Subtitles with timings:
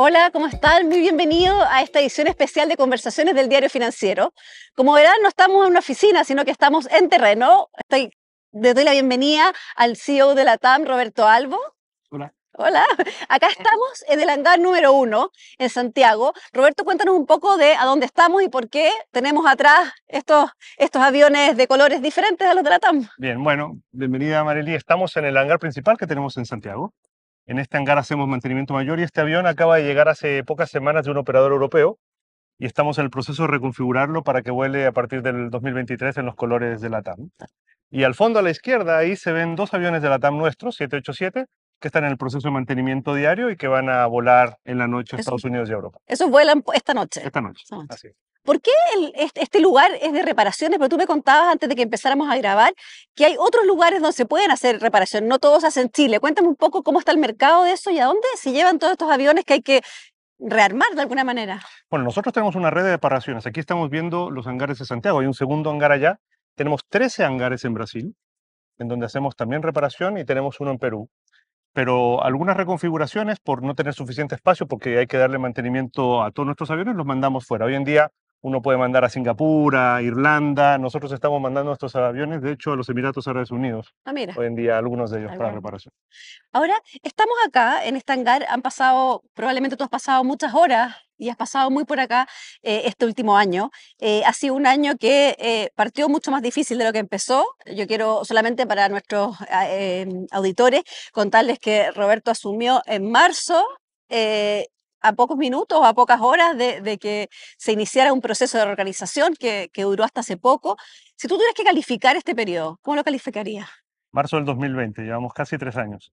[0.00, 0.86] Hola, ¿cómo están?
[0.86, 4.32] Muy bienvenido a esta edición especial de conversaciones del Diario Financiero.
[4.76, 7.68] Como verán, no estamos en una oficina, sino que estamos en terreno.
[7.76, 8.12] Estoy,
[8.52, 11.58] le doy la bienvenida al CEO de la TAM, Roberto Albo.
[12.10, 12.32] Hola.
[12.52, 12.84] Hola,
[13.28, 16.32] acá estamos en el hangar número uno en Santiago.
[16.52, 21.02] Roberto, cuéntanos un poco de a dónde estamos y por qué tenemos atrás estos, estos
[21.02, 23.08] aviones de colores diferentes a los de la TAM.
[23.18, 24.76] Bien, bueno, bienvenida Marely.
[24.76, 26.94] Estamos en el hangar principal que tenemos en Santiago.
[27.48, 31.06] En este hangar hacemos mantenimiento mayor y este avión acaba de llegar hace pocas semanas
[31.06, 31.98] de un operador europeo
[32.58, 36.26] y estamos en el proceso de reconfigurarlo para que vuele a partir del 2023 en
[36.26, 37.30] los colores de la TAM.
[37.90, 40.76] Y al fondo a la izquierda ahí se ven dos aviones de la TAM nuestros,
[40.76, 41.46] 787,
[41.80, 44.86] que están en el proceso de mantenimiento diario y que van a volar en la
[44.86, 46.00] noche a Estados Unidos y Europa.
[46.06, 47.22] Esos vuelan esta noche.
[47.24, 47.62] Esta noche.
[47.62, 47.88] Esta noche.
[47.88, 48.27] Así es.
[48.48, 48.70] ¿Por qué
[49.16, 50.78] este, este lugar es de reparaciones?
[50.78, 52.72] Pero tú me contabas antes de que empezáramos a grabar
[53.14, 56.18] que hay otros lugares donde se pueden hacer reparaciones, no todos hacen Chile.
[56.18, 58.92] Cuéntame un poco cómo está el mercado de eso y a dónde se llevan todos
[58.92, 59.82] estos aviones que hay que
[60.38, 61.60] rearmar de alguna manera.
[61.90, 63.46] Bueno, nosotros tenemos una red de reparaciones.
[63.46, 65.18] Aquí estamos viendo los hangares de Santiago.
[65.18, 66.18] Hay un segundo hangar allá.
[66.54, 68.16] Tenemos 13 hangares en Brasil,
[68.78, 71.10] en donde hacemos también reparación y tenemos uno en Perú.
[71.74, 76.46] Pero algunas reconfiguraciones, por no tener suficiente espacio, porque hay que darle mantenimiento a todos
[76.46, 77.66] nuestros aviones, los mandamos fuera.
[77.66, 78.10] Hoy en día
[78.40, 80.78] uno puede mandar a Singapur, a Irlanda.
[80.78, 83.94] Nosotros estamos mandando nuestros aviones, de hecho, a los Emiratos Árabes Unidos.
[84.04, 84.34] Ah, mira.
[84.36, 85.92] Hoy en día, algunos de ellos para reparación.
[86.52, 91.30] Ahora, estamos acá en este hangar, han pasado, probablemente tú has pasado muchas horas y
[91.30, 92.28] has pasado muy por acá
[92.62, 93.70] eh, este último año.
[93.98, 97.44] Eh, ha sido un año que eh, partió mucho más difícil de lo que empezó.
[97.66, 103.64] Yo quiero solamente para nuestros ah, eh, auditores contarles que Roberto asumió en marzo.
[104.08, 104.68] eh,
[105.00, 109.34] a pocos minutos a pocas horas de, de que se iniciara un proceso de reorganización
[109.34, 110.76] que, que duró hasta hace poco.
[111.16, 113.68] Si tú tuvieras que calificar este periodo, ¿cómo lo calificarías?
[114.12, 116.12] marzo del 2020, llevamos casi tres años.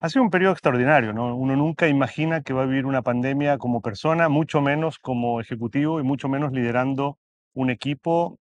[0.00, 1.36] Ha sido un periodo extraordinario, ¿no?
[1.36, 6.00] Uno nunca imagina que va a vivir una pandemia como persona, mucho menos como ejecutivo
[6.00, 7.18] y mucho menos liderando
[7.52, 8.38] un equipo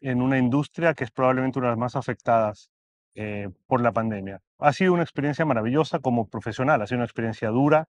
[0.00, 2.70] en una industria que es probablemente una de las más afectadas
[3.14, 4.40] eh, por la pandemia.
[4.58, 7.88] Ha sido una experiencia maravillosa como profesional, ha sido una experiencia dura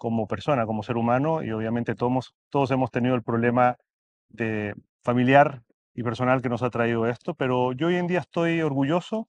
[0.00, 3.76] como persona, como ser humano y obviamente todos, todos hemos tenido el problema
[4.30, 5.62] de familiar
[5.94, 9.28] y personal que nos ha traído esto, pero yo hoy en día estoy orgulloso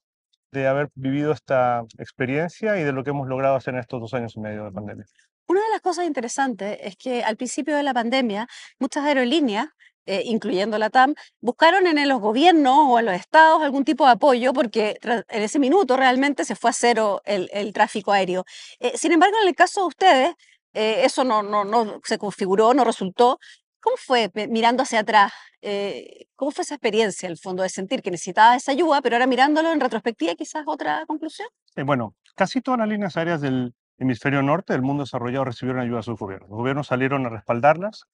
[0.54, 4.14] de haber vivido esta experiencia y de lo que hemos logrado hacer en estos dos
[4.14, 5.06] años y medio de pandemia.
[5.50, 8.48] Una de las cosas interesantes es que al principio de la pandemia,
[8.80, 9.68] muchas aerolíneas,
[10.06, 14.14] eh, incluyendo la TAM, buscaron en los gobiernos o en los estados algún tipo de
[14.14, 18.46] apoyo porque en ese minuto realmente se fue a cero el, el tráfico aéreo.
[18.80, 20.36] Eh, sin embargo, en el caso de ustedes,
[20.74, 23.40] eh, eso no, no, no se configuró, no resultó.
[23.80, 25.34] ¿Cómo fue mi- mirando hacia atrás?
[25.62, 29.28] eh, ¿Cómo fue esa experiencia, el fondo, de sentir que necesitaba esa ayuda, pero ahora
[29.28, 31.48] mirándolo en retrospectiva, quizás otra conclusión?
[31.76, 35.98] Eh, bueno, casi todas las líneas aéreas del hemisferio norte del mundo desarrollado recibieron ayuda
[35.98, 36.50] de sus gobiernos.
[36.50, 38.06] Los gobiernos salieron a respaldarlas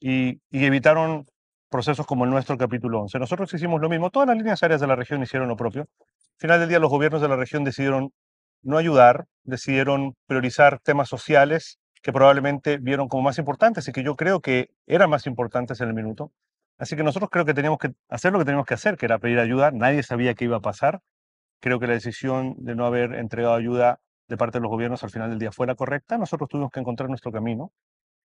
[0.00, 1.26] y, y evitaron
[1.70, 3.18] procesos como el nuestro, capítulo 11.
[3.18, 5.82] Nosotros hicimos lo mismo, todas las líneas aéreas de la región hicieron lo propio.
[5.82, 8.12] Al final del día, los gobiernos de la región decidieron
[8.62, 14.14] no ayudar, decidieron priorizar temas sociales que probablemente vieron como más importantes y que yo
[14.14, 16.32] creo que eran más importantes en el minuto.
[16.76, 19.18] Así que nosotros creo que teníamos que hacer lo que teníamos que hacer, que era
[19.18, 19.70] pedir ayuda.
[19.70, 21.00] Nadie sabía qué iba a pasar.
[21.60, 25.10] Creo que la decisión de no haber entregado ayuda de parte de los gobiernos al
[25.10, 26.18] final del día fue la correcta.
[26.18, 27.72] Nosotros tuvimos que encontrar nuestro camino.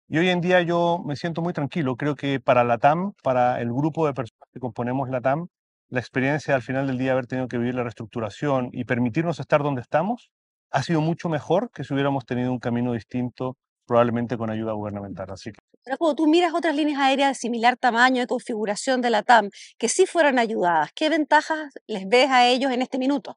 [0.07, 1.97] Y hoy en día yo me siento muy tranquilo.
[1.97, 5.47] Creo que para la TAM, para el grupo de personas que componemos la TAM,
[5.89, 9.41] la experiencia al final del día de haber tenido que vivir la reestructuración y permitirnos
[9.41, 10.31] estar donde estamos
[10.71, 15.29] ha sido mucho mejor que si hubiéramos tenido un camino distinto, probablemente con ayuda gubernamental.
[15.31, 19.09] Así que Ahora, cuando tú miras otras líneas aéreas de similar tamaño y configuración de
[19.11, 23.35] la TAM que sí fueron ayudadas, ¿qué ventajas les ves a ellos en este minuto?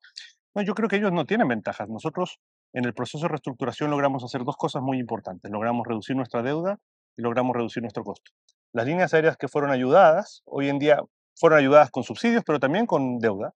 [0.55, 1.89] No, yo creo que ellos no tienen ventajas.
[1.89, 2.39] Nosotros
[2.73, 5.51] en el proceso de reestructuración logramos hacer dos cosas muy importantes.
[5.51, 6.79] Logramos reducir nuestra deuda
[7.17, 8.31] y logramos reducir nuestro costo.
[8.73, 11.01] Las líneas aéreas que fueron ayudadas, hoy en día
[11.37, 13.53] fueron ayudadas con subsidios, pero también con deuda.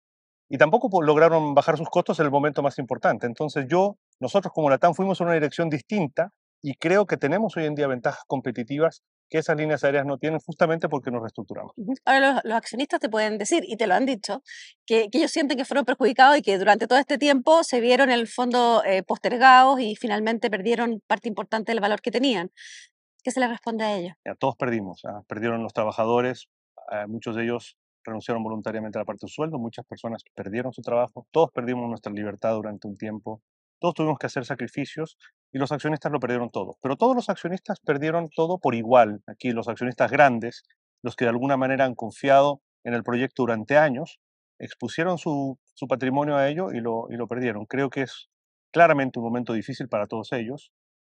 [0.51, 3.27] Y tampoco po- lograron bajar sus costos en el momento más importante.
[3.27, 6.31] Entonces yo, nosotros como Latam fuimos en una dirección distinta
[6.63, 10.39] y creo que tenemos hoy en día ventajas competitivas que esas líneas aéreas no tienen
[10.41, 11.73] justamente porque nos reestructuramos.
[12.05, 14.43] Ahora, los, los accionistas te pueden decir, y te lo han dicho,
[14.87, 18.11] que, que ellos sienten que fueron perjudicados y que durante todo este tiempo se vieron
[18.11, 22.51] en el fondo eh, postergados y finalmente perdieron parte importante del valor que tenían.
[23.25, 24.15] ¿Qué se les responde a ellos?
[24.25, 26.49] Ya, todos perdimos, ah, perdieron los trabajadores,
[26.91, 30.73] ah, muchos de ellos renunciaron voluntariamente a la parte de su sueldo, muchas personas perdieron
[30.73, 33.41] su trabajo, todos perdimos nuestra libertad durante un tiempo,
[33.83, 35.19] todos tuvimos que hacer sacrificios
[35.53, 36.79] y los accionistas lo perdieron todo.
[36.81, 39.23] Pero todos los accionistas perdieron todo por igual.
[39.27, 40.63] Aquí los accionistas grandes,
[41.03, 44.21] los que de alguna manera han confiado en el proyecto durante años,
[44.61, 47.67] expusieron su, su patrimonio a ello y lo, y lo perdieron.
[47.67, 48.29] Creo que es
[48.73, 50.71] claramente un momento difícil para todos ellos.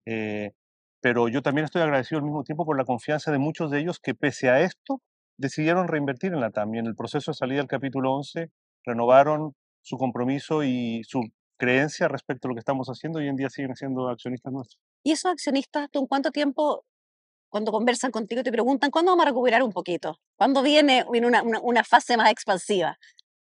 [0.05, 0.53] Eh,
[1.01, 3.99] pero yo también estoy agradecido al mismo tiempo por la confianza de muchos de ellos
[3.99, 5.01] que pese a esto
[5.37, 8.51] decidieron reinvertir en la TAM y en el proceso de salida del capítulo 11
[8.85, 11.19] renovaron su compromiso y su
[11.63, 14.79] creencia respecto a lo que estamos haciendo hoy en día siguen siendo accionistas nuestros.
[15.03, 16.85] ¿Y esos accionistas, tú en cuánto tiempo,
[17.49, 20.17] cuando conversan contigo, te preguntan, ¿cuándo vamos a recuperar un poquito?
[20.35, 22.97] ¿Cuándo viene, viene una, una, una fase más expansiva?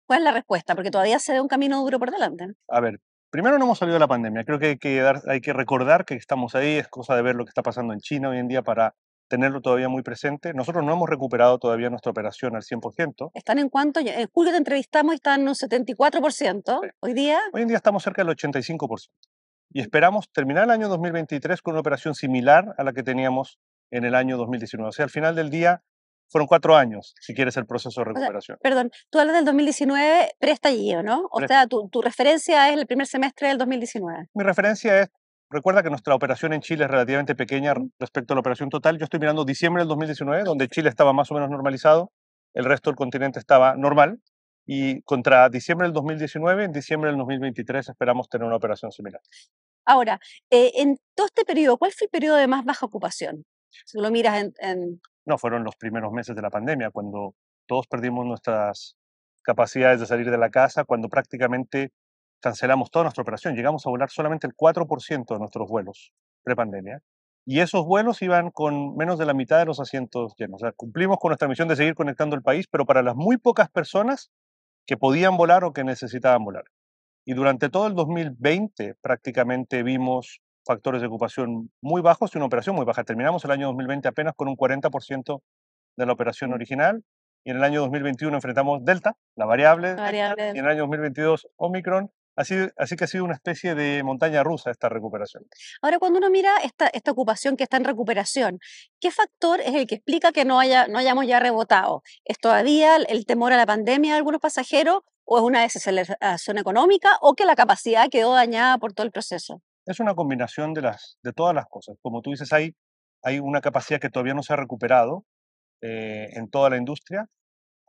[0.07, 0.73] ¿Cuál es la respuesta?
[0.73, 2.47] Porque todavía se ve un camino duro por delante.
[2.69, 2.99] A ver,
[3.29, 4.43] primero no hemos salido de la pandemia.
[4.45, 6.77] Creo que hay que, dar, hay que recordar que estamos ahí.
[6.77, 8.95] Es cosa de ver lo que está pasando en China hoy en día para
[9.27, 10.53] tenerlo todavía muy presente.
[10.53, 13.31] Nosotros no hemos recuperado todavía nuestra operación al 100%.
[13.33, 13.99] ¿Están en cuánto?
[13.99, 16.79] En julio te entrevistamos y están en un 74%.
[16.83, 16.89] Sí.
[17.01, 19.09] Hoy día, Hoy en día estamos cerca del 85%.
[19.73, 23.59] Y esperamos terminar el año 2023 con una operación similar a la que teníamos
[23.91, 24.89] en el año 2019.
[24.89, 25.83] O sea, al final del día
[26.29, 28.57] fueron cuatro años, si quieres, el proceso de sea, recuperación.
[28.61, 31.21] perdón, tú hablas del 2019 preestallido, ¿no?
[31.31, 34.27] O Pre- sea, tu, tu referencia es el primer semestre del 2019.
[34.33, 35.09] Mi referencia es,
[35.49, 38.97] recuerda que nuestra operación en Chile es relativamente pequeña respecto a la operación total.
[38.97, 42.11] Yo estoy mirando diciembre del 2019, donde Chile estaba más o menos normalizado,
[42.53, 44.19] el resto del continente estaba normal.
[44.69, 49.21] Y contra diciembre del 2019, en diciembre del 2023 esperamos tener una operación similar.
[49.85, 53.45] Ahora, eh, en todo este periodo, ¿cuál fue el periodo de más baja ocupación?
[53.85, 57.33] Si lo miras en, en- No, fueron los primeros meses de la pandemia, cuando
[57.65, 58.97] todos perdimos nuestras
[59.41, 61.91] capacidades de salir de la casa, cuando prácticamente
[62.39, 63.55] cancelamos toda nuestra operación.
[63.55, 66.11] Llegamos a volar solamente el 4% de nuestros vuelos
[66.43, 67.01] prepandemia.
[67.45, 70.61] Y esos vuelos iban con menos de la mitad de los asientos llenos.
[70.61, 73.37] O sea, cumplimos con nuestra misión de seguir conectando el país, pero para las muy
[73.37, 74.31] pocas personas
[74.85, 76.65] que podían volar o que necesitaban volar.
[77.25, 82.75] Y durante todo el 2020 prácticamente vimos factores de ocupación muy bajos y una operación
[82.75, 83.03] muy baja.
[83.03, 85.41] Terminamos el año 2020 apenas con un 40%
[85.97, 87.03] de la operación original
[87.43, 91.47] y en el año 2021 enfrentamos Delta, la variable, variable y en el año 2022
[91.55, 92.11] Omicron.
[92.37, 95.43] Así, así que ha sido una especie de montaña rusa esta recuperación.
[95.81, 98.59] Ahora, cuando uno mira esta, esta ocupación que está en recuperación,
[98.99, 102.03] ¿qué factor es el que explica que no, haya, no hayamos ya rebotado?
[102.23, 107.17] ¿Es todavía el, temor a la pandemia de algunos pasajeros o es una desaceleración económica
[107.21, 109.63] o que la capacidad quedó dañada por todo el proceso?
[109.87, 111.97] Es una combinación de, las, de todas las cosas.
[112.03, 112.75] Como tú dices, hay,
[113.23, 115.25] hay una capacidad que todavía no se ha recuperado
[115.81, 117.25] eh, en toda la industria.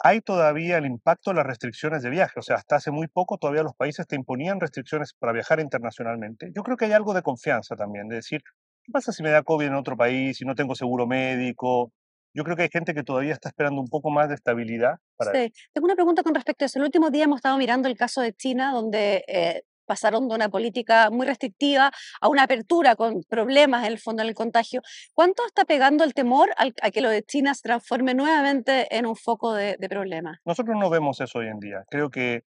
[0.00, 2.38] Hay todavía el impacto de las restricciones de viaje.
[2.38, 6.50] O sea, hasta hace muy poco todavía los países te imponían restricciones para viajar internacionalmente.
[6.54, 8.42] Yo creo que hay algo de confianza también, de decir,
[8.84, 11.92] ¿qué pasa si me da COVID en otro país, si no tengo seguro médico?
[12.34, 14.98] Yo creo que hay gente que todavía está esperando un poco más de estabilidad.
[15.32, 16.78] Sí, tengo una pregunta con respecto a eso.
[16.78, 20.48] El último día hemos estado mirando el caso de China, donde eh, pasaron de una
[20.48, 21.90] política muy restrictiva
[22.20, 24.82] a una apertura con problemas en el fondo en el contagio.
[25.14, 29.16] ¿Cuánto está pegando el temor a que lo de China se transforme nuevamente en un
[29.16, 30.38] foco de, de problemas?
[30.44, 31.84] Nosotros no vemos eso hoy en día.
[31.90, 32.42] Creo que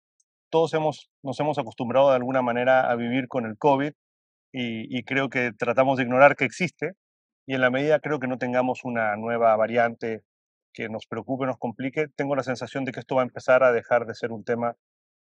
[0.49, 3.91] todos hemos, nos hemos acostumbrado de alguna manera a vivir con el COVID
[4.53, 6.93] y, y creo que tratamos de ignorar que existe
[7.47, 10.21] y en la medida creo que no tengamos una nueva variante
[10.73, 13.71] que nos preocupe, nos complique, tengo la sensación de que esto va a empezar a
[13.71, 14.75] dejar de ser un tema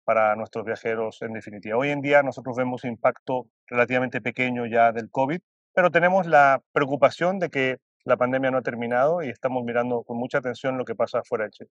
[0.09, 1.77] para nuestros viajeros en definitiva.
[1.77, 5.39] Hoy en día nosotros vemos impacto relativamente pequeño ya del COVID,
[5.71, 10.17] pero tenemos la preocupación de que la pandemia no ha terminado y estamos mirando con
[10.17, 11.69] mucha atención lo que pasa fuera de Chile.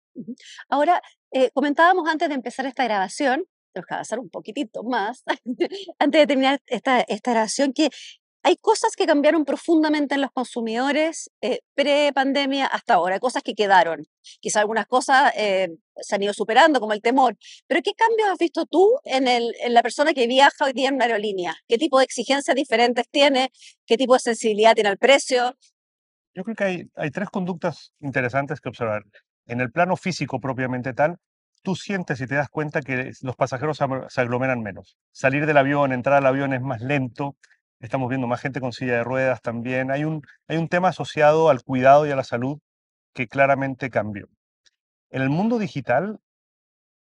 [0.68, 5.24] Ahora, eh, comentábamos antes de empezar esta grabación, tenemos que avanzar un poquitito más,
[5.98, 7.90] antes de terminar esta, esta grabación, que
[8.42, 14.06] hay cosas que cambiaron profundamente en los consumidores eh, pre-pandemia hasta ahora, cosas que quedaron.
[14.40, 17.36] Quizá algunas cosas eh, se han ido superando, como el temor.
[17.66, 19.26] Pero ¿qué cambios has visto tú en,
[19.72, 21.56] la persona que viaja hoy día en una aerolínea?
[21.66, 23.50] ¿Qué tipo de exigencias diferentes tiene?
[23.86, 25.56] ¿Qué tipo de sensibilidad tiene al precio?
[26.34, 29.02] Yo creo que hay, tres conductas interesantes que observar.
[29.46, 31.16] En el plano físico propiamente tal,
[31.62, 33.78] tú sientes y te das cuenta que los pasajeros
[34.08, 34.96] se aglomeran menos.
[35.10, 37.36] Salir del avión, entrar al avión es más lento.
[37.80, 39.90] Estamos viendo más gente con silla de ruedas también.
[39.90, 42.58] Hay un, hay un tema asociado al cuidado y a la salud
[43.14, 44.28] que claramente cambió.
[45.10, 46.18] En el mundo digital,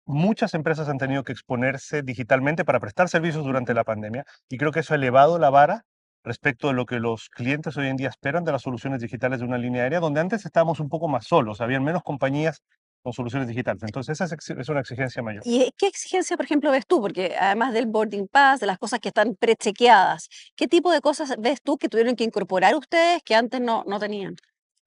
[0.04, 4.70] muchas empresas han tenido que exponerse digitalmente para prestar servicios durante la pandemia y creo
[4.70, 5.84] que eso ha elevado la vara
[6.22, 9.46] respecto de lo que los clientes hoy en día esperan de las soluciones digitales de
[9.46, 12.62] una línea aérea, donde antes estábamos un poco más solos, habían menos compañías
[13.02, 13.82] con soluciones digitales.
[13.82, 15.42] Entonces, esa es, una exigencia mayor.
[15.44, 17.00] ¿Y qué exigencia, por ejemplo, ves tú?
[17.00, 21.34] Porque además del boarding pass, de las cosas que están prechequeadas, ¿qué tipo de cosas
[21.38, 24.34] ves tú que tuvieron que incorporar ustedes que antes no, no tenían?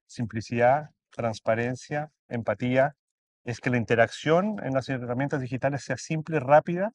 [0.06, 2.96] Simplicidad, transparencia, empatía,
[3.44, 6.92] es que la interacción en las herramientas digitales sea simple, rápida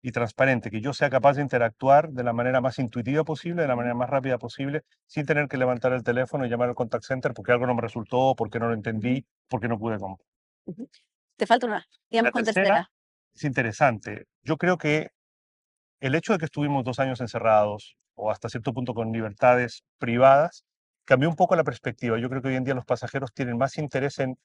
[0.00, 3.68] y transparente, que yo sea capaz de interactuar de la manera más intuitiva posible, de
[3.68, 7.04] la manera más rápida posible, sin tener que levantar el teléfono y llamar al contact
[7.04, 10.26] center porque algo no me resultó, porque no lo entendí, porque no pude comprar.
[11.36, 12.90] Te falta una, digamos La con tercera, tercera.
[13.34, 14.26] es interesante.
[14.42, 15.10] Yo creo que
[16.00, 20.64] el hecho de que estuvimos dos años encerrados o hasta cierto punto con libertades privadas
[21.04, 22.18] cambió un poco la perspectiva.
[22.18, 24.36] Yo creo que hoy en día los pasajeros tienen más interés en,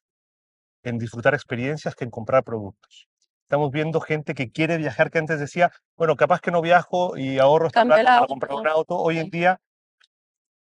[0.84, 3.08] en disfrutar experiencias que en comprar productos.
[3.44, 7.38] Estamos viendo gente que quiere viajar, que antes decía, bueno, capaz que no viajo y
[7.40, 8.98] ahorro esta plata para comprar un auto.
[8.98, 9.60] Hoy en día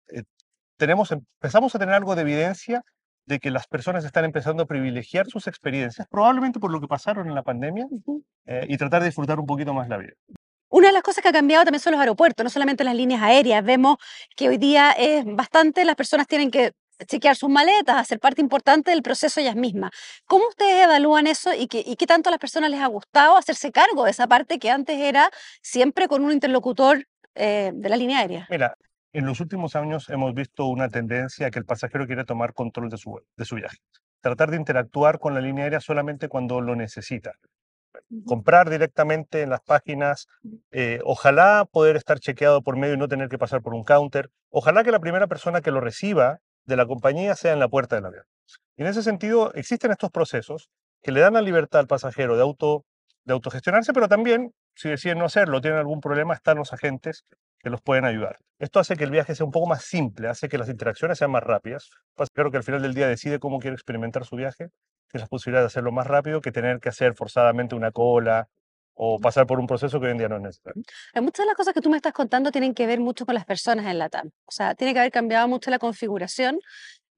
[0.09, 0.25] eh,
[0.77, 2.83] tenemos, empezamos a tener algo de evidencia
[3.27, 7.29] de que las personas están empezando a privilegiar sus experiencias, probablemente por lo que pasaron
[7.29, 7.87] en la pandemia,
[8.47, 10.13] eh, y tratar de disfrutar un poquito más la vida.
[10.69, 13.21] Una de las cosas que ha cambiado también son los aeropuertos, no solamente las líneas
[13.23, 13.63] aéreas.
[13.63, 13.99] Vemos
[14.35, 16.73] que hoy día es bastante, las personas tienen que
[17.07, 19.91] chequear sus maletas, hacer parte importante del proceso ellas mismas.
[20.27, 23.37] ¿Cómo ustedes evalúan eso y qué, y qué tanto a las personas les ha gustado
[23.37, 27.97] hacerse cargo de esa parte que antes era siempre con un interlocutor eh, de la
[27.97, 28.47] línea aérea?
[28.51, 28.75] Mira,
[29.13, 32.89] en los últimos años hemos visto una tendencia a que el pasajero quiere tomar control
[32.89, 33.79] de su, de su viaje.
[34.21, 37.33] Tratar de interactuar con la línea aérea solamente cuando lo necesita.
[38.25, 40.29] Comprar directamente en las páginas.
[40.71, 44.31] eh, ojalá poder estar chequeado por medio y no tener que pasar por un counter.
[44.51, 47.97] Ojalá que la primera persona que lo reciba de la compañía sea en la puerta
[47.97, 48.25] del avión.
[48.77, 50.71] Y en ese sentido, existen estos procesos
[51.03, 52.85] que le dan la libertad al pasajero de, auto,
[53.25, 57.25] de autogestionarse, pero también, si deciden no hacerlo, tienen algún problema, están los agentes
[57.63, 58.39] que los pueden ayudar.
[58.59, 61.31] Esto hace que el viaje sea un poco más simple, hace que las interacciones sean
[61.31, 61.89] más rápidas.
[61.93, 64.69] El pasajero que al final del día decide cómo quiere experimentar su viaje,
[65.11, 68.49] tiene la posibilidad de hacerlo más rápido que tener que hacer forzadamente una cola
[68.95, 70.83] o pasar por un proceso que hoy en día no es necesario.
[71.15, 73.35] Eh, Muchas de las cosas que tú me estás contando tienen que ver mucho con
[73.35, 74.31] las personas en la TAM.
[74.45, 76.59] O sea, tiene que haber cambiado mucho la configuración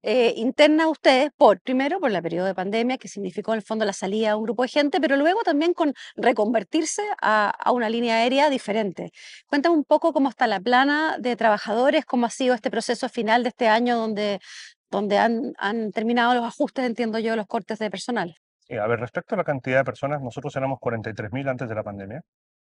[0.07, 3.63] eh, interna a ustedes, por, primero por el periodo de pandemia, que significó en el
[3.63, 7.89] fondo la salida de un grupo de gente, pero luego también con reconvertirse a, una
[7.89, 9.13] línea aérea diferente.
[9.47, 13.45] Cuéntame un poco cómo está la plana de trabajadores, cómo ha sido este proceso final
[13.45, 14.41] de este año donde,
[14.91, 18.35] donde han, han terminado los ajustes, entiendo yo, los cortes de personal.
[18.71, 22.21] A ver, respecto a la cantidad de personas, nosotros éramos 43.000 antes de la pandemia.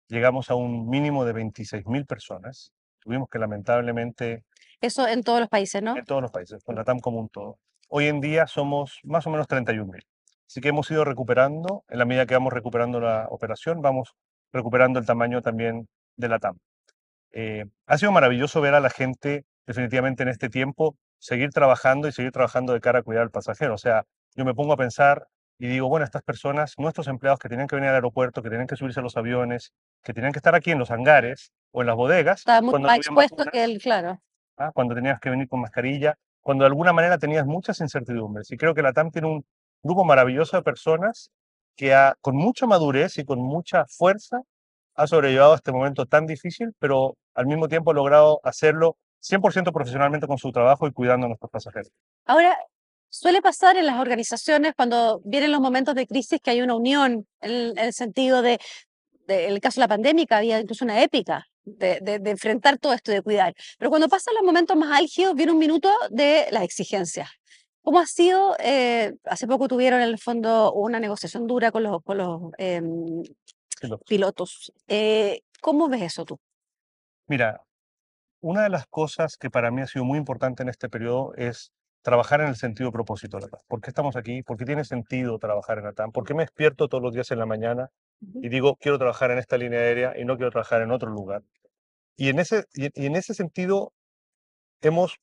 [0.09, 2.73] Llegamos a un mínimo de 26.000 personas.
[3.07, 4.43] Tuvimos que lamentablemente
[4.81, 5.97] Eso en todos los países, ¿no?
[5.97, 7.61] en todos los países, con la TAM como un todo.
[7.89, 10.03] Hoy en día somos más o menos 31.000.
[10.49, 14.17] Así que hemos ido recuperando, en la medida que vamos recuperando la operación, vamos
[14.53, 15.87] recuperando el tamaño también
[16.17, 16.59] de la TAM.
[17.31, 22.13] Eh, ha sido maravilloso ver a la gente definitivamente en este tiempo seguir trabajando y
[22.13, 23.75] seguir trabajando de cara a cuidar al pasajero.
[23.75, 24.03] O sea,
[24.35, 27.77] yo me pongo a pensar y digo, bueno, estas personas, nuestros empleados que tenían que
[27.77, 29.73] venir al aeropuerto, que tenían que subirse a los aviones,
[30.03, 32.99] que tenían que estar aquí en los hangares o en las bodegas, mucho cuando más
[32.99, 34.21] expuesto vacunas, que el, claro.
[34.59, 34.71] ¿ah?
[34.75, 38.51] cuando tenías que venir con mascarilla, cuando de alguna manera tenías muchas incertidumbres.
[38.51, 39.45] Y creo que la TAM tiene un
[39.83, 41.31] grupo maravilloso de personas
[41.75, 44.43] que ha, con mucha madurez y con mucha fuerza
[44.95, 50.27] ha sobrellevado este momento tan difícil, pero al mismo tiempo ha logrado hacerlo 100% profesionalmente
[50.27, 51.91] con su trabajo y cuidando a nuestros pasajeros.
[52.25, 52.57] Ahora,
[53.09, 57.27] suele pasar en las organizaciones cuando vienen los momentos de crisis que hay una unión,
[57.41, 58.59] en, el sentido de,
[59.27, 62.79] de- en el caso de la pandemia, había incluso una épica de, de- de enfrentar
[62.79, 63.55] todo esto, de cuidar.
[63.79, 67.29] Pero cuando pasan los momentos más álgidos, viene un minuto de las exigencias.
[67.83, 68.57] ¿Cómo ha sido?
[68.59, 73.23] eh, hace poco tuvieron en el fondo una negociación dura con los, con los em,
[74.07, 74.73] pilotos.
[74.89, 76.39] Eh, ¿Cómo ves eso tú?
[77.29, 77.63] Mira,
[78.41, 81.73] una de las cosas que para mí ha sido muy importante en este periodo es
[82.07, 83.61] trabajar en el sentido propósito de la TAM.
[83.67, 84.45] ¿Por qué estamos aquí?
[84.45, 86.13] ¿Por qué tiene sentido trabajar en la TAM?
[86.13, 89.39] ¿Por qué me despierto todos los días en la mañana y digo, quiero trabajar en
[89.39, 91.43] esta línea aérea y no quiero trabajar en otro lugar?
[92.17, 93.93] Y en ese, y y en ese sentido
[94.83, 95.17] hemos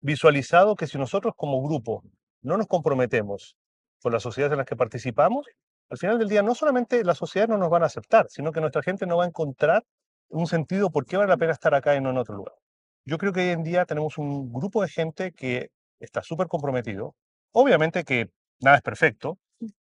[0.00, 2.02] visualizado que si nosotros como grupo
[2.42, 3.56] no nos comprometemos
[4.02, 5.46] con las sociedades en las que participamos,
[5.90, 8.60] al final del día no solamente las sociedades no nos van a aceptar, sino que
[8.60, 9.84] nuestra gente no va a encontrar
[10.28, 12.56] un sentido por qué vale la pena estar acá y no en otro lugar.
[13.04, 17.14] Yo creo que hoy en día tenemos un grupo de gente que está súper comprometido.
[17.52, 18.28] Obviamente que
[18.60, 19.38] nada es perfecto,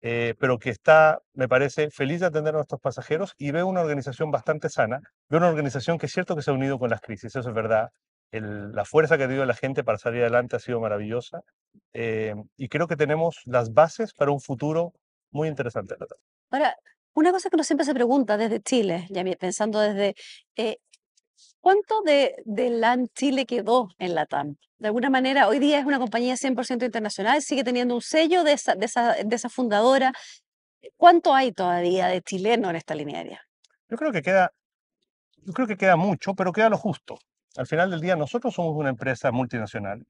[0.01, 3.83] eh, pero que está, me parece, feliz de atender a nuestros pasajeros y veo una
[3.83, 5.01] organización bastante sana.
[5.29, 7.55] Veo una organización que es cierto que se ha unido con las crisis, eso es
[7.55, 7.91] verdad.
[8.31, 11.41] El- la fuerza que ha tenido la gente para salir adelante ha sido maravillosa.
[11.95, 14.93] eh, y creo que tenemos las bases para un futuro
[15.33, 15.95] muy interesante.
[16.51, 16.77] Ahora,
[17.15, 20.15] una cosa que uno siempre se pregunta desde Chile, ya pensando desde,
[20.57, 20.79] eh,
[21.61, 24.57] ¿cuánto de, de LAN Chile quedó en la TAM?
[24.79, 28.53] De alguna manera, hoy día es una compañía 100% internacional, sigue teniendo un sello de
[28.53, 30.13] esa, de esa, de esa fundadora.
[30.97, 33.43] ¿Cuánto hay todavía de chileno en esta línea aérea?
[33.89, 34.53] Yo creo que queda,
[35.39, 37.19] yo creo que queda mucho, pero queda lo justo.
[37.57, 40.07] Al final del día, nosotros somos una empresa multinacional.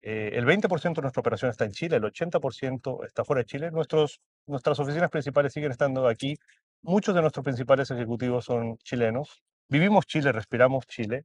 [0.00, 3.70] Eh, el 20% de nuestra operación está en Chile, el 80% está fuera de Chile.
[3.70, 6.36] Nuestros, nuestras oficinas principales siguen estando aquí.
[6.82, 9.42] Muchos de nuestros principales ejecutivos son chilenos.
[9.68, 11.24] Vivimos Chile, respiramos Chile.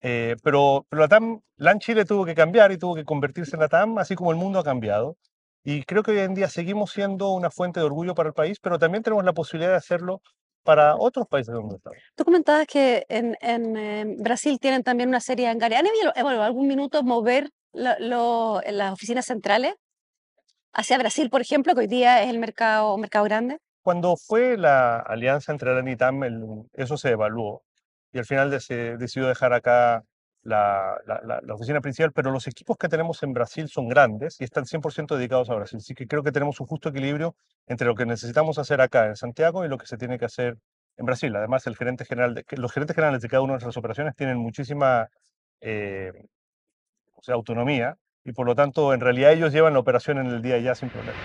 [0.00, 3.60] Eh, pero, pero la TAM, LAN Chile tuvo que cambiar y tuvo que convertirse en
[3.60, 5.16] la TAM, así como el mundo ha cambiado.
[5.64, 8.58] Y creo que hoy en día seguimos siendo una fuente de orgullo para el país,
[8.60, 10.20] pero también tenemos la posibilidad de hacerlo
[10.62, 11.98] para otros países donde estamos.
[12.14, 15.78] Tú comentabas que en, en, eh, Brasil tienen también una serie de hangares.
[15.78, 19.74] ¿Han evalu- evaluado algún minuto mover las oficinas centrales
[20.72, 23.58] hacia Brasil, por ejemplo, que hoy día es el mercado, mercado grande?
[23.82, 27.62] Cuando fue la alianza entre la NITAM, eso se evaluó
[28.12, 30.04] y al final se decidió dejar acá
[30.42, 34.64] la, la, oficina principal, pero los equipos que tenemos en Brasil son grandes y están
[34.64, 35.78] 100% dedicados a Brasil.
[35.78, 37.34] Así que creo que tenemos un justo equilibrio
[37.66, 40.56] entre lo que necesitamos hacer acá en Santiago y lo que se tiene que hacer
[40.96, 41.34] en Brasil.
[41.36, 44.38] Además, el gerente general de, los gerentes generales de cada una de nuestras operaciones tienen
[44.38, 45.08] muchísima
[45.60, 46.12] eh,
[47.14, 50.42] o sea, autonomía y por lo tanto, en realidad ellos llevan la operación en el
[50.42, 51.18] día ya sin problema.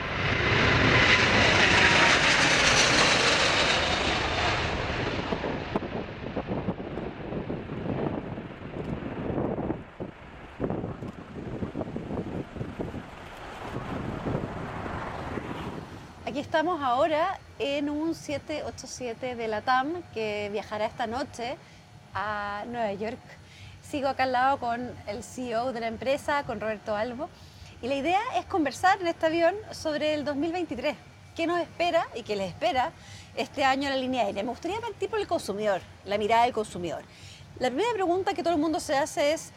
[16.26, 21.58] Aquí estamos ahora en un 787 de la TAM que viajará esta noche
[22.14, 23.20] a Nueva York.
[23.82, 27.30] Sigo acá al lado con el CEO de la empresa, con Roberto Albo.
[27.82, 30.96] Y la idea es conversar en este avión sobre el 2023.
[31.36, 32.94] ¿Qué nos espera y qué les espera
[33.36, 34.44] este año en la línea aérea?
[34.44, 37.04] Me gustaría partir por el consumidor, la mirada del consumidor.
[37.60, 39.52] La primera pregunta que todo el mundo se hace es,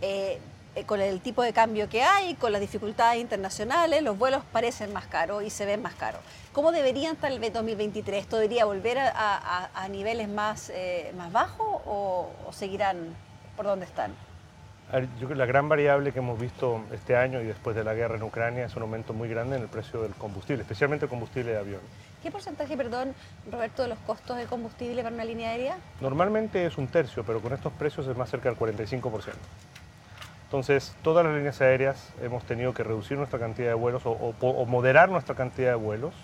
[0.00, 0.40] eh,
[0.84, 5.06] con el tipo de cambio que hay, con las dificultades internacionales, los vuelos parecen más
[5.06, 6.20] caros y se ven más caros.
[6.52, 8.22] ¿Cómo deberían estar el 2023?
[8.22, 13.14] ¿Esto debería volver a, niveles más, eh, más bajos o, seguirán
[13.56, 14.12] por donde están?
[14.92, 17.92] Yo creo que la gran variable que hemos visto este año y después de la
[17.94, 21.10] guerra en Ucrania es un aumento muy grande en el precio del combustible, especialmente el
[21.10, 21.80] combustible de avión.
[22.22, 23.14] ¿Qué porcentaje, perdón,
[23.50, 25.76] Roberto, de los costos de combustible para una línea aérea?
[26.00, 29.34] Normalmente es un tercio, pero con estos precios es más cerca del 45%.
[30.46, 35.08] Entonces, todas las líneas aéreas hemos tenido que reducir nuestra cantidad de vuelos o, moderar
[35.08, 36.14] nuestra cantidad de vuelos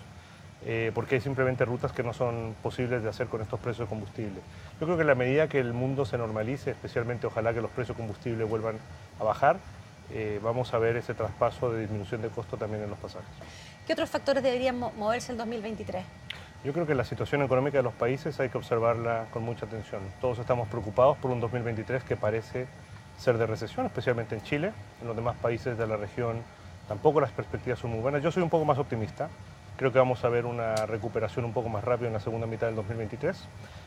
[0.65, 3.89] eh, porque hay simplemente rutas que no son posibles de hacer con estos precios de
[3.89, 4.39] combustible.
[4.79, 7.69] Yo creo que a la medida que el mundo se normalice, especialmente ojalá que los
[7.71, 8.77] precios de combustible vuelvan
[9.19, 9.57] a bajar,
[10.13, 13.27] eh, vamos a ver ese traspaso de disminución de costo también en los pasajes.
[13.85, 16.05] ¿Qué otros factores deberían moverse en 2023?
[16.63, 20.01] Yo creo que la situación económica de los países hay que observarla con mucha atención.
[20.21, 22.67] Todos estamos preocupados por un 2023 que parece
[23.17, 24.71] ser de recesión, especialmente en Chile.
[25.01, 26.41] En los demás países de la región
[26.87, 28.21] tampoco las perspectivas son muy buenas.
[28.21, 29.29] Yo soy un poco más optimista.
[29.77, 32.67] Creo que vamos a ver una recuperación un poco más rápida en la segunda mitad
[32.67, 33.35] del 2023.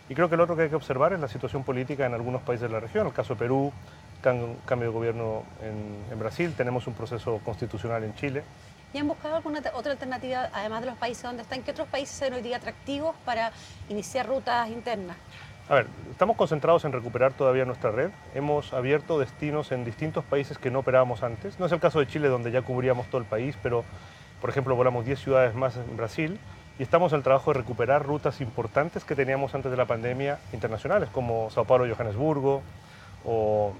[0.09, 2.43] Y creo que lo otro que hay que observar es la situación política en algunos
[2.43, 3.07] países de la región.
[3.07, 3.73] El caso de Perú,
[4.23, 8.43] cambio de gobierno en, en Brasil, tenemos un proceso constitucional en Chile.
[8.93, 11.63] ¿Y han buscado alguna otra alternativa, además de los países donde están?
[11.63, 13.53] ¿Qué otros países son hoy día atractivos para
[13.89, 15.17] iniciar rutas internas?
[15.69, 18.11] A ver, estamos concentrados en recuperar todavía nuestra red.
[18.37, 21.59] Hemos abierto destinos en distintos países que no operábamos antes.
[21.59, 23.85] No es el caso de Chile, donde ya cubríamos todo el país, pero,
[24.41, 26.39] por ejemplo, volamos 10 ciudades más en Brasil
[26.79, 30.39] y estamos en el trabajo de recuperar rutas importantes que teníamos antes de la pandemia
[30.53, 32.63] internacionales, como Sao Paulo, Johannesburgo
[33.25, 33.75] o,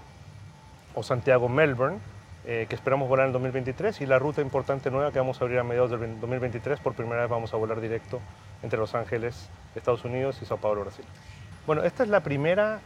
[0.93, 1.99] o Santiago, Melbourne,
[2.47, 5.45] eh, que esperamos volar en el 2023, y la ruta importante nueva que vamos a
[5.45, 6.81] abrir a mediados del 2023.
[6.81, 8.21] Por primera vez vamos a volar directo
[8.65, 11.05] entre Los Ángeles, Estados Unidos, y Sao Paulo, Brasil.
[11.67, 12.79] Bueno, esta es la primera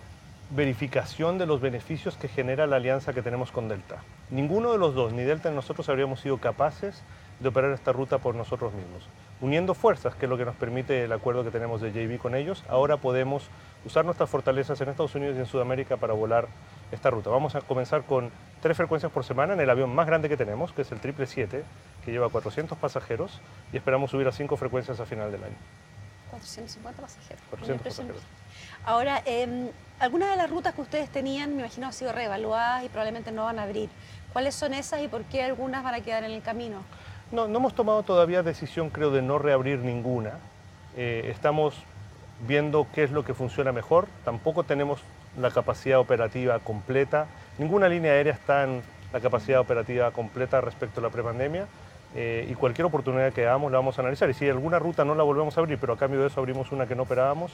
[0.57, 3.99] verificación de los beneficios que genera la alianza que tenemos con Delta.
[4.31, 7.03] Ninguno de los dos, ni Delta ni nosotros, habríamos sido capaces
[7.40, 9.07] de operar esta ruta por nosotros mismos.
[9.43, 12.35] Uniendo fuerzas, que es lo que nos permite el acuerdo que tenemos de JV con
[12.35, 13.51] ellos, ahora podemos
[13.85, 16.49] usar nuestras fortalezas en Estados Unidos y en Sudamérica para volar
[16.90, 17.29] esta ruta.
[17.29, 18.31] Vamos a comenzar con
[18.62, 21.64] tres frecuencias por semana en el avión más grande que tenemos, que es el 777,
[22.03, 23.43] que lleva 400 pasajeros,
[23.75, 25.57] y esperamos subir a cinco frecuencias a final del año.
[26.31, 27.43] 450 pasajeros.
[27.51, 28.23] 400 pasajeros.
[28.85, 32.88] Ahora, em, algunas de las rutas que ustedes tenían, me imagino, han sido reevaluadas y
[32.88, 33.90] probablemente no van a abrir.
[34.33, 36.83] ¿Cuáles son esas y por qué algunas van a quedar en el camino?
[37.33, 40.38] No, no hemos tomado todavía decisión, creo, de no reabrir ninguna.
[40.97, 41.75] Eh, estamos
[42.47, 44.09] viendo qué es lo que funciona mejor.
[44.25, 45.01] Tampoco tenemos
[45.38, 47.27] la capacidad operativa completa.
[47.59, 51.66] Ninguna línea aérea está en la capacidad operativa completa respecto a la prepandemia.
[52.14, 54.29] Eh, y cualquier oportunidad que hagamos la vamos a analizar.
[54.31, 56.73] Y si alguna ruta no la volvemos a abrir, pero a cambio de eso abrimos
[56.73, 57.53] una que no operábamos,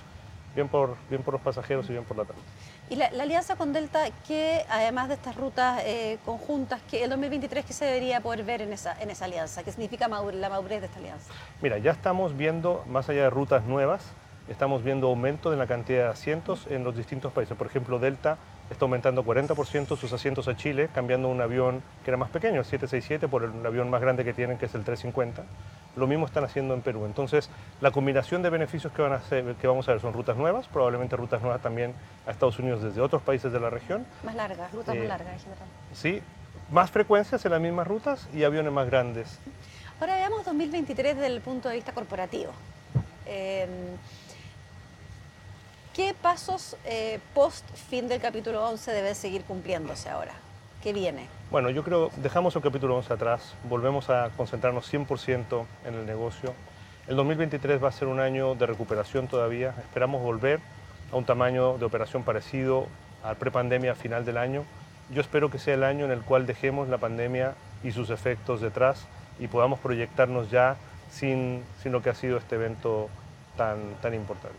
[0.56, 2.40] bien por, bien por los pasajeros y bien por la tarde.
[2.88, 7.64] Y la, alianza con Delta, que además de estas rutas eh, conjuntas, que el 2023,
[7.64, 9.62] ¿qué se debería poder ver en esa, en esa alianza?
[9.62, 11.32] ¿Qué significa la madurez de esta alianza?
[11.60, 14.02] Mira, ya estamos viendo, más allá de rutas nuevas,
[14.48, 17.56] estamos viendo aumento de la cantidad de asientos en los distintos países.
[17.56, 18.38] Por ejemplo, Delta
[18.70, 22.64] está aumentando 40% sus asientos a Chile, cambiando un avión que era más pequeño, el
[22.64, 25.42] 767, por el avión más grande que tienen, que es el 350.
[25.96, 27.06] Lo mismo están haciendo en Perú.
[27.06, 27.48] Entonces,
[27.80, 30.68] la combinación de beneficios que, van a hacer, que vamos a ver son rutas nuevas,
[30.68, 31.94] probablemente rutas nuevas también
[32.26, 34.06] a Estados Unidos desde otros países de la región.
[34.22, 35.68] Más largas, rutas más eh, largas en general.
[35.94, 36.22] Sí,
[36.70, 39.38] más frecuencias en las mismas rutas y aviones más grandes.
[39.98, 42.52] Ahora veamos 2023 desde el punto de vista corporativo.
[43.24, 43.70] Em,
[45.94, 50.34] ¿Qué pasos eh, post fin del capítulo 11 deben seguir cumpliéndose ahora?
[50.86, 51.26] ¿Qué viene?
[51.50, 56.54] Bueno, yo creo, dejamos el capítulo 11 atrás, volvemos a concentrarnos 100% en el negocio.
[57.08, 59.74] El 2023 va a ser un año de recuperación todavía.
[59.80, 60.60] Esperamos volver
[61.10, 62.86] a un tamaño de operación parecido
[63.24, 64.62] al prepandemia final del año.
[65.10, 68.60] Yo espero que sea el año en el cual dejemos la pandemia y sus efectos
[68.60, 69.08] detrás
[69.40, 70.76] y podamos proyectarnos ya
[71.10, 73.08] sin, sin lo que ha sido este evento
[73.56, 74.56] tan, tan importante.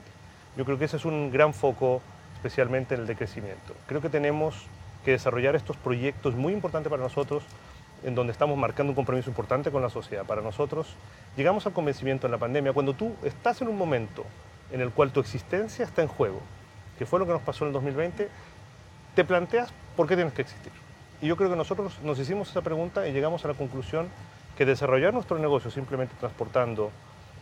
[0.58, 2.02] Yo creo que ese es un gran foco,
[2.36, 3.74] especialmente en el de crecimiento.
[3.88, 4.68] Creo que tenemos
[5.08, 7.42] que desarrollar estos proyectos muy importantes para nosotros,
[8.04, 10.26] en donde estamos marcando un compromiso importante con la sociedad.
[10.26, 10.98] Para nosotros,
[11.38, 14.26] llegamos al convencimiento en la pandemia, cuando tú estás en un momento
[14.70, 16.42] en el cual tu existencia está en juego,
[17.00, 18.28] que fue lo que nos pasó en el 2020,
[19.16, 20.74] te planteas por qué tienes que existir.
[21.22, 24.10] Y yo creo que nosotros nos hicimos esa pregunta y llegamos a la conclusión
[24.58, 26.92] que desarrollar nuestro negocio simplemente transportando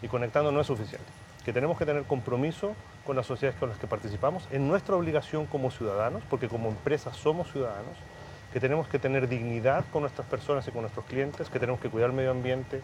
[0.03, 1.11] y conectando no es suficiente,
[1.45, 5.45] que tenemos que tener compromiso con las sociedades con las que participamos, en nuestra obligación
[5.45, 7.95] como ciudadanos, porque como empresa somos ciudadanos,
[8.51, 11.89] que tenemos que tener dignidad con nuestras personas y con nuestros clientes, que tenemos que
[11.89, 12.81] cuidar el medio ambiente,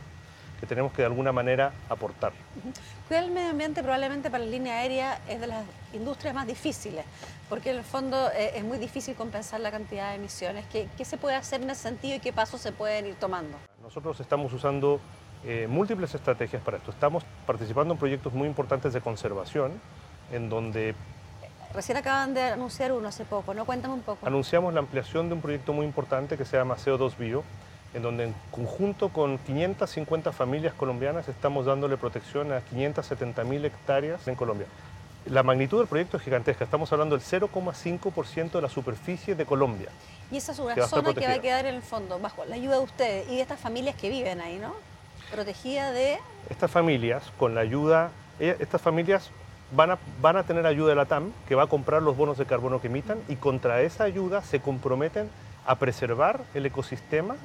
[0.59, 2.33] que tenemos que de alguna manera aportar.
[3.07, 7.03] Cuidar el medio ambiente probablemente para la línea aérea es de las industrias más difíciles,
[7.49, 10.65] porque en el fondo eh, es muy difícil compensar la cantidad de emisiones.
[10.71, 13.57] ¿Qué, ¿Qué, se puede hacer en ese sentido y qué pasos se pueden ir tomando?
[13.81, 15.01] Nosotros estamos usando
[15.43, 16.91] eh, múltiples estrategias para esto.
[16.91, 19.73] Estamos participando en proyectos muy importantes de conservación,
[20.31, 20.95] en donde...
[21.73, 23.65] Recién acaban de anunciar uno hace poco, ¿no?
[23.65, 24.27] Cuéntame un poco.
[24.27, 27.43] Anunciamos la ampliación de un proyecto muy importante que se llama CO2 Bio,
[27.93, 34.27] en donde en conjunto con 550 familias colombianas estamos dándole protección a 570 mil hectáreas
[34.27, 34.67] en Colombia.
[35.25, 39.89] La magnitud del proyecto es gigantesca, estamos hablando del 0,5% de la superficie de Colombia.
[40.31, 42.55] Y esa es una que zona que va a quedar en el fondo, bajo la
[42.55, 44.73] ayuda de ustedes y de estas familias que viven ahí, ¿no?
[45.31, 46.17] Protegida de...
[46.49, 49.31] Estas familias, con la ayuda, estas familias
[49.71, 52.37] van a, van a tener ayuda de la TAM, que va a comprar los bonos
[52.37, 55.29] de carbono que emitan, y contra esa ayuda se comprometen
[55.65, 57.35] a preservar el ecosistema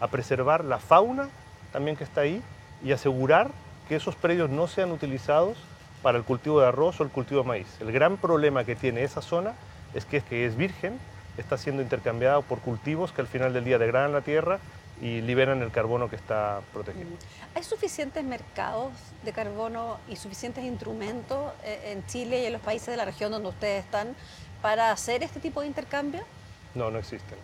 [0.00, 1.28] a preservar la fauna
[1.72, 2.42] también que está ahí
[2.84, 3.50] y asegurar
[3.88, 5.56] que esos predios no sean utilizados
[6.02, 7.66] para el cultivo de arroz o el cultivo de maíz.
[7.80, 9.54] El gran problema que tiene esa zona
[9.94, 10.98] es que, es que es virgen,
[11.38, 14.58] está siendo intercambiado por cultivos que al final del día degradan la tierra
[15.04, 17.10] y liberan el carbono que está protegido.
[17.54, 18.90] ¿Hay suficientes mercados
[19.22, 23.30] de carbono y suficientes instrumentos eh, en Chile y en los países de la región
[23.30, 24.16] donde ustedes están
[24.62, 26.22] para hacer este tipo de intercambio?
[26.74, 27.36] No, no existen.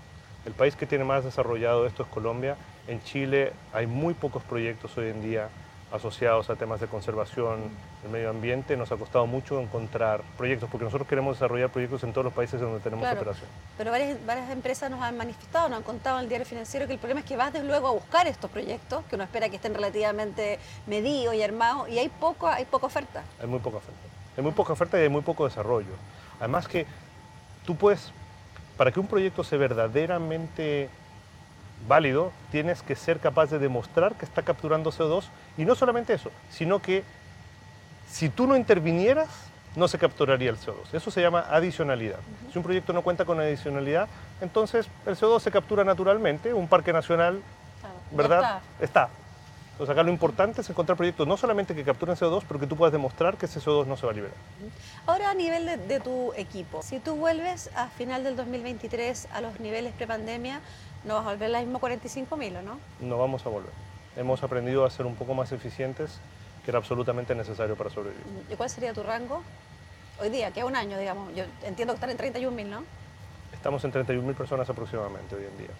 [0.46, 2.56] El país que tiene más desarrollado esto es Colombia.
[2.88, 5.50] En Chile hay muy pocos proyectos hoy en día
[5.92, 7.70] asociados a temas de conservación
[8.02, 8.76] del medio ambiente.
[8.76, 12.60] Nos ha costado mucho encontrar proyectos porque nosotros queremos desarrollar proyectos en todos los países
[12.60, 13.48] donde tenemos operación.
[13.76, 16.94] Pero varias, varias, empresas nos han manifestado, nos han contado en el diario financiero que
[16.94, 19.56] el problema es que vas desde luego a buscar estos proyectos, que uno espera que
[19.56, 23.22] estén relativamente medidos y armados, y hay, poco, hay poca oferta.
[23.40, 24.00] Hay muy poca oferta.
[24.36, 25.92] Hay muy poca oferta y hay muy poco desarrollo.
[26.38, 26.86] Además que
[27.66, 28.12] tú puedes
[28.76, 30.88] para que un proyecto sea verdaderamente
[31.88, 35.24] válido, tienes que ser capaz de demostrar que está capturando CO2
[35.56, 37.04] y no solamente eso, sino que
[38.08, 39.28] si tú no intervinieras,
[39.76, 40.92] no se capturaría el CO2.
[40.92, 42.18] Eso se llama adicionalidad.
[42.52, 44.08] Si un proyecto no cuenta con adicionalidad,
[44.40, 47.40] entonces el CO2 se captura naturalmente, un parque nacional,
[48.10, 48.60] ¿verdad?
[48.80, 49.06] Está.
[49.06, 49.20] está.
[49.80, 52.76] Entonces acá lo importante es encontrar proyectos no solamente que capturen CO2, pero que tú
[52.76, 54.36] puedas demostrar que ese CO2 no se va a liberar.
[55.06, 59.58] Ahora a nivel de, tu equipo, si tú vuelves a final del 2023 a los
[59.58, 60.60] niveles prepandemia,
[61.04, 62.78] ¿no vas a volver a la misma 45 mil o no?
[63.00, 63.70] No vamos a volver.
[64.16, 66.18] Hemos aprendido a ser un poco más eficientes,
[66.64, 68.24] que era absolutamente necesario para sobrevivir.
[68.50, 69.42] ¿Y cuál sería tu rango?
[70.20, 71.34] Hoy día, que es un año, digamos.
[71.34, 72.82] Yo entiendo que están en 31 mil, ¿no?
[73.52, 75.70] Estamos en 31 mil personas aproximadamente hoy en día.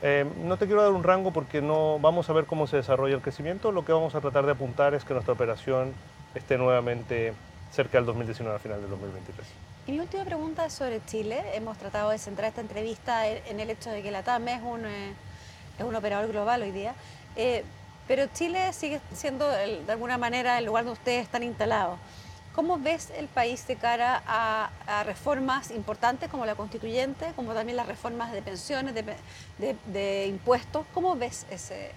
[0.00, 3.14] Eh, no te quiero dar un rango porque no vamos a ver cómo se desarrolla
[3.14, 3.72] el crecimiento.
[3.72, 5.92] Lo que vamos a tratar de apuntar es que nuestra operación
[6.34, 7.34] esté nuevamente
[7.72, 9.46] cerca del 2019 a final del 2023.
[9.88, 11.42] Y mi última pregunta es sobre Chile.
[11.54, 14.84] Hemos tratado de centrar esta entrevista en el hecho de que la TAM es un,
[14.84, 15.14] eh,
[15.78, 16.94] es un operador global hoy día.
[17.36, 17.64] Eh,
[18.06, 21.98] pero Chile sigue siendo de alguna manera el lugar donde ustedes están instalados.
[22.54, 27.86] ¿Cómo ves el país de cara a, reformas importantes como la constituyente, como también las
[27.86, 30.84] reformas de pensiones, de, impuestos?
[30.92, 31.92] ¿Cómo ves ese,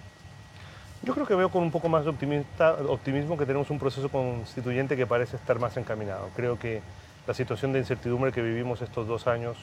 [1.02, 4.96] yo creo que veo con un poco más de optimismo que tenemos un proceso constituyente
[4.96, 6.30] que parece estar más encaminado.
[6.34, 6.80] Creo que
[7.26, 9.56] la situación de incertidumbre que vivimos estos dos años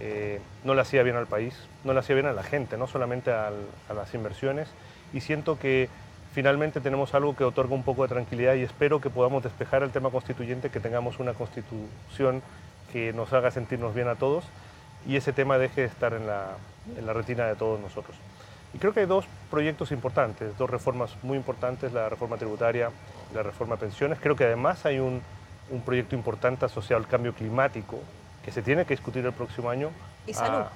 [0.00, 2.86] eh, no le hacía bien al país, no le hacía bien a la gente, no
[2.86, 3.52] solamente a
[3.94, 4.68] las inversiones.
[5.12, 5.88] Y siento que
[6.32, 9.90] finalmente tenemos algo que otorga un poco de tranquilidad y espero que podamos despejar el
[9.90, 12.42] tema constituyente, que tengamos una constitución
[12.92, 14.44] que nos haga sentirnos bien a todos
[15.06, 16.56] y ese tema deje de estar en la,
[16.96, 18.16] en la retina de todos nosotros.
[18.74, 22.90] Y creo que hay dos proyectos importantes, dos reformas muy importantes, la reforma tributaria
[23.34, 24.18] la reforma pensiones.
[24.20, 25.22] Creo que además hay un,
[25.70, 28.00] un proyecto importante asociado al cambio climático
[28.44, 29.90] que se tiene que discutir el próximo año.
[30.26, 30.66] Y salud.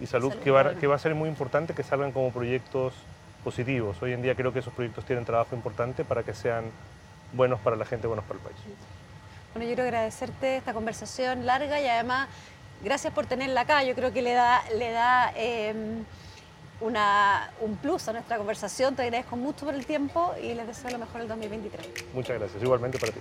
[0.00, 2.94] y salud, que, va, que va a ser muy importante que salgan como proyectos
[3.44, 4.00] positivos.
[4.02, 6.64] Hoy en día creo que esos proyectos tienen trabajo importante para que sean
[7.32, 8.56] buenos para la gente, buenos para el país.
[9.54, 12.28] Bueno, yo quiero agradecerte esta conversación larga y además
[12.82, 13.82] gracias por tenerla acá.
[13.84, 16.04] Yo creo que le da, le da em,
[16.80, 18.94] una, un plus a nuestra conversación.
[18.94, 22.14] Te agradezco mucho por el tiempo y les deseo lo mejor el 2023.
[22.14, 23.20] Muchas gracias, igualmente para ti.